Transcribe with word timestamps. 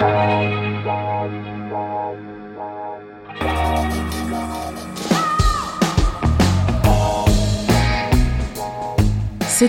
C'est 0.00 0.06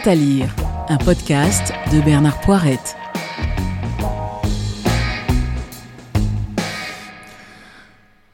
à 0.08 0.16
lire, 0.16 0.56
un 0.88 0.96
podcast 0.96 1.74
de 1.92 2.00
Bernard 2.00 2.40
Poirette. 2.40 2.96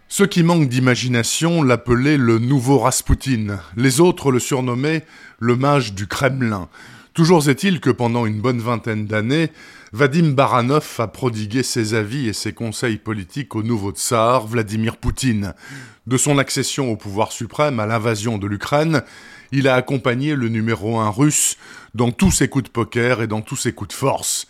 Ceux 0.08 0.28
qui 0.28 0.44
manquent 0.44 0.70
d'imagination 0.70 1.64
l'appelaient 1.64 2.18
le 2.18 2.38
nouveau 2.38 2.78
Raspoutine. 2.78 3.58
Les 3.76 4.02
autres 4.02 4.32
le 4.32 4.38
surnommaient 4.38 5.04
le 5.40 5.56
mage 5.56 5.96
du 5.96 6.06
Kremlin. 6.06 6.70
Toujours 7.18 7.50
est-il 7.50 7.80
que 7.80 7.90
pendant 7.90 8.28
une 8.28 8.42
bonne 8.42 8.60
vingtaine 8.60 9.08
d'années, 9.08 9.52
Vadim 9.92 10.34
Baranov 10.34 10.98
a 11.00 11.08
prodigué 11.08 11.64
ses 11.64 11.96
avis 11.96 12.28
et 12.28 12.34
ses 12.34 12.54
conseils 12.54 12.98
politiques 12.98 13.56
au 13.56 13.64
nouveau 13.64 13.90
tsar 13.90 14.46
Vladimir 14.46 14.98
Poutine. 14.98 15.56
De 16.06 16.16
son 16.16 16.38
accession 16.38 16.92
au 16.92 16.96
pouvoir 16.96 17.32
suprême 17.32 17.80
à 17.80 17.88
l'invasion 17.88 18.38
de 18.38 18.46
l'Ukraine, 18.46 19.02
il 19.52 19.68
a 19.68 19.74
accompagné 19.74 20.36
le 20.36 20.48
numéro 20.48 21.00
un 21.00 21.10
russe 21.10 21.58
dans 21.96 22.12
tous 22.12 22.30
ses 22.30 22.50
coups 22.50 22.66
de 22.66 22.70
poker 22.70 23.24
et 23.24 23.28
dans 23.28 23.42
tous 23.42 23.56
ses 23.56 23.74
coups 23.74 23.90
de 23.90 23.96
force. 23.96 24.46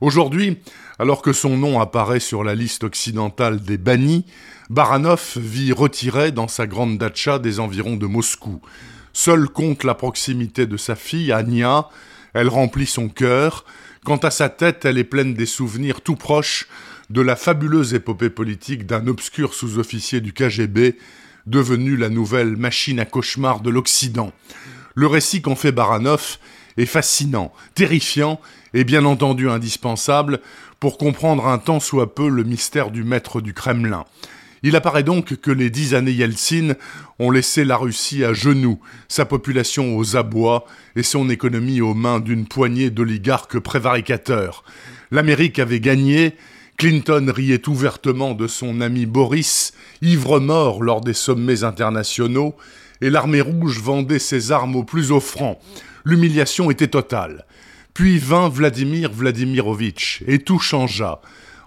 Aujourd'hui, 0.00 0.58
alors 0.98 1.22
que 1.22 1.32
son 1.32 1.56
nom 1.56 1.78
apparaît 1.80 2.18
sur 2.18 2.42
la 2.42 2.56
liste 2.56 2.82
occidentale 2.82 3.62
des 3.62 3.78
bannis, 3.78 4.26
Baranov 4.70 5.34
vit 5.36 5.70
retiré 5.70 6.32
dans 6.32 6.48
sa 6.48 6.66
grande 6.66 6.98
datcha 6.98 7.38
des 7.38 7.60
environs 7.60 7.96
de 7.96 8.06
Moscou. 8.06 8.60
Seul 9.20 9.48
compte 9.48 9.82
la 9.82 9.96
proximité 9.96 10.66
de 10.66 10.76
sa 10.76 10.94
fille, 10.94 11.32
Anya, 11.32 11.88
elle 12.34 12.46
remplit 12.46 12.86
son 12.86 13.08
cœur, 13.08 13.64
quant 14.04 14.18
à 14.18 14.30
sa 14.30 14.48
tête, 14.48 14.84
elle 14.84 14.96
est 14.96 15.02
pleine 15.02 15.34
des 15.34 15.44
souvenirs 15.44 16.02
tout 16.02 16.14
proches 16.14 16.68
de 17.10 17.20
la 17.20 17.34
fabuleuse 17.34 17.94
épopée 17.94 18.30
politique 18.30 18.86
d'un 18.86 19.08
obscur 19.08 19.54
sous-officier 19.54 20.20
du 20.20 20.32
KGB 20.32 20.96
devenue 21.46 21.96
la 21.96 22.10
nouvelle 22.10 22.56
machine 22.56 23.00
à 23.00 23.06
cauchemar 23.06 23.58
de 23.58 23.70
l'Occident. 23.70 24.32
Le 24.94 25.08
récit 25.08 25.42
qu'en 25.42 25.56
fait 25.56 25.72
Baranov 25.72 26.38
est 26.76 26.86
fascinant, 26.86 27.52
terrifiant 27.74 28.40
et 28.72 28.84
bien 28.84 29.04
entendu 29.04 29.50
indispensable 29.50 30.38
pour 30.78 30.96
comprendre 30.96 31.48
un 31.48 31.58
tant 31.58 31.80
soit 31.80 32.14
peu 32.14 32.28
le 32.28 32.44
mystère 32.44 32.92
du 32.92 33.02
maître 33.02 33.40
du 33.40 33.52
Kremlin. 33.52 34.04
Il 34.62 34.76
apparaît 34.76 35.02
donc 35.02 35.36
que 35.36 35.50
les 35.50 35.70
dix 35.70 35.94
années 35.94 36.12
Yeltsin 36.12 36.74
ont 37.18 37.30
laissé 37.30 37.64
la 37.64 37.76
Russie 37.76 38.24
à 38.24 38.32
genoux, 38.32 38.80
sa 39.08 39.24
population 39.24 39.96
aux 39.96 40.16
abois 40.16 40.66
et 40.96 41.02
son 41.02 41.30
économie 41.30 41.80
aux 41.80 41.94
mains 41.94 42.20
d'une 42.20 42.46
poignée 42.46 42.90
d'oligarques 42.90 43.58
prévaricateurs. 43.58 44.64
L'Amérique 45.10 45.58
avait 45.58 45.80
gagné, 45.80 46.34
Clinton 46.76 47.32
riait 47.34 47.68
ouvertement 47.68 48.34
de 48.34 48.46
son 48.46 48.80
ami 48.80 49.06
Boris, 49.06 49.72
ivre-mort 50.02 50.82
lors 50.82 51.00
des 51.00 51.14
sommets 51.14 51.64
internationaux, 51.64 52.54
et 53.00 53.10
l'armée 53.10 53.40
rouge 53.40 53.80
vendait 53.80 54.18
ses 54.18 54.52
armes 54.52 54.76
aux 54.76 54.84
plus 54.84 55.12
offrants. 55.12 55.60
L'humiliation 56.04 56.70
était 56.70 56.88
totale. 56.88 57.46
Puis 57.94 58.18
vint 58.18 58.48
Vladimir 58.48 59.12
Vladimirovitch, 59.12 60.22
et 60.26 60.38
tout 60.38 60.58
changea. 60.58 61.20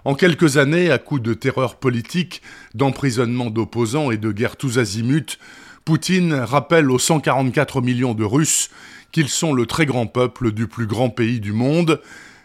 En 0.04 0.14
quelques 0.14 0.56
années, 0.56 0.90
à 0.90 0.98
coups 0.98 1.22
de 1.22 1.32
terreur 1.32 1.76
politique, 1.76 2.42
d'emprisonnement 2.74 3.50
d'opposants 3.50 4.10
et 4.10 4.16
de 4.16 4.32
guerres 4.32 4.56
tous 4.56 4.78
azimuts, 4.78 5.38
Poutine 5.84 6.34
rappelle 6.34 6.90
aux 6.90 6.98
144 6.98 7.80
millions 7.80 8.14
de 8.14 8.24
Russes 8.24 8.70
qu'ils 9.12 9.28
sont 9.28 9.52
le 9.52 9.66
très 9.66 9.86
grand 9.86 10.06
peuple 10.06 10.50
du 10.50 10.66
plus 10.66 10.86
grand 10.86 11.10
pays 11.10 11.38
du 11.38 11.52
monde, 11.52 12.00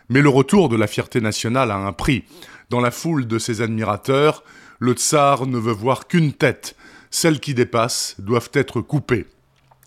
mais 0.09 0.21
le 0.21 0.29
retour 0.29 0.69
de 0.69 0.75
la 0.75 0.85
fierté 0.85 1.19
nationale 1.19 1.71
a 1.71 1.77
un 1.77 1.93
prix. 1.93 2.25
Dans 2.69 2.81
la 2.81 2.91
foule 2.91 3.25
de 3.25 3.39
ses 3.39 3.61
admirateurs, 3.61 4.43
le 4.79 4.93
tsar 4.93 5.47
ne 5.47 5.57
veut 5.57 5.73
voir 5.73 6.07
qu'une 6.07 6.33
tête. 6.33 6.75
Celles 7.09 7.39
qui 7.39 7.55
dépassent 7.55 8.15
doivent 8.19 8.51
être 8.53 8.81
coupées. 8.81 9.25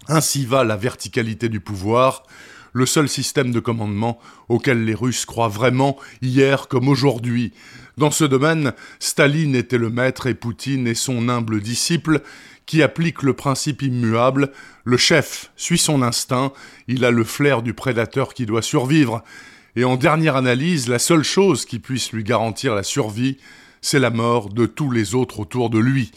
Ainsi 0.08 0.44
va 0.44 0.64
la 0.64 0.76
verticalité 0.76 1.48
du 1.48 1.60
pouvoir, 1.60 2.24
le 2.72 2.86
seul 2.86 3.08
système 3.08 3.52
de 3.52 3.60
commandement 3.60 4.18
auquel 4.48 4.84
les 4.84 4.94
Russes 4.94 5.24
croient 5.24 5.48
vraiment, 5.48 5.96
hier 6.22 6.68
comme 6.68 6.88
aujourd'hui. 6.88 7.52
Dans 7.96 8.10
ce 8.10 8.24
domaine, 8.24 8.72
Staline 8.98 9.54
était 9.54 9.78
le 9.78 9.90
maître 9.90 10.26
et 10.26 10.34
Poutine 10.34 10.86
est 10.86 10.94
son 10.94 11.28
humble 11.28 11.60
disciple 11.60 12.22
qui 12.66 12.82
applique 12.82 13.22
le 13.22 13.34
principe 13.34 13.82
immuable, 13.82 14.52
le 14.84 14.96
chef 14.96 15.50
suit 15.56 15.78
son 15.78 16.02
instinct, 16.02 16.52
il 16.86 17.04
a 17.04 17.10
le 17.10 17.24
flair 17.24 17.62
du 17.62 17.74
prédateur 17.74 18.32
qui 18.32 18.46
doit 18.46 18.62
survivre, 18.62 19.24
et 19.74 19.82
en 19.82 19.96
dernière 19.96 20.36
analyse, 20.36 20.88
la 20.88 21.00
seule 21.00 21.24
chose 21.24 21.64
qui 21.64 21.80
puisse 21.80 22.12
lui 22.12 22.22
garantir 22.22 22.74
la 22.74 22.84
survie, 22.84 23.38
c'est 23.80 23.98
la 23.98 24.10
mort 24.10 24.50
de 24.50 24.66
tous 24.66 24.90
les 24.90 25.14
autres 25.14 25.40
autour 25.40 25.70
de 25.70 25.78
lui. 25.78 26.12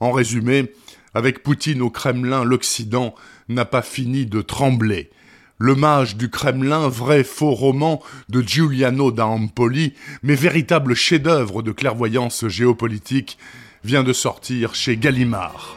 En 0.00 0.12
résumé, 0.12 0.72
avec 1.12 1.42
Poutine 1.42 1.82
au 1.82 1.90
Kremlin, 1.90 2.44
l'Occident 2.44 3.14
n'a 3.48 3.64
pas 3.64 3.82
fini 3.82 4.26
de 4.26 4.40
trembler. 4.40 5.10
Le 5.62 5.74
mage 5.74 6.16
du 6.16 6.30
Kremlin, 6.30 6.88
vrai 6.88 7.22
faux 7.22 7.50
roman 7.50 8.00
de 8.30 8.40
Giuliano 8.40 9.12
da 9.12 9.26
Empoli, 9.26 9.92
mais 10.22 10.34
véritable 10.34 10.94
chef-d'œuvre 10.94 11.60
de 11.60 11.70
clairvoyance 11.70 12.48
géopolitique, 12.48 13.36
vient 13.84 14.02
de 14.02 14.14
sortir 14.14 14.74
chez 14.74 14.96
Gallimard. 14.96 15.76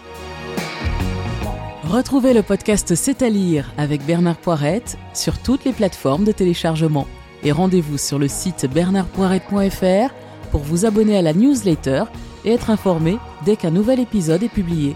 Retrouvez 1.83 2.33
le 2.33 2.43
podcast 2.43 2.95
C'est 2.95 3.21
à 3.21 3.29
lire 3.29 3.73
avec 3.77 4.05
Bernard 4.05 4.37
Poirette 4.37 4.97
sur 5.13 5.37
toutes 5.37 5.65
les 5.65 5.73
plateformes 5.73 6.23
de 6.23 6.31
téléchargement. 6.31 7.05
Et 7.43 7.51
rendez-vous 7.51 7.97
sur 7.97 8.19
le 8.19 8.29
site 8.29 8.65
bernardpoirette.fr 8.73 10.13
pour 10.49 10.61
vous 10.61 10.85
abonner 10.85 11.17
à 11.17 11.21
la 11.21 11.33
newsletter 11.33 12.05
et 12.45 12.53
être 12.53 12.69
informé 12.69 13.17
dès 13.43 13.57
qu'un 13.57 13.71
nouvel 13.71 13.99
épisode 13.99 14.43
est 14.43 14.47
publié. 14.47 14.95